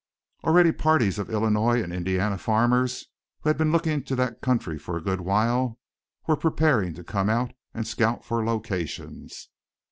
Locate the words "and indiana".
1.83-2.39